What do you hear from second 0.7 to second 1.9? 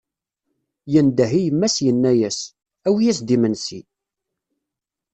Yendeh i yemma-s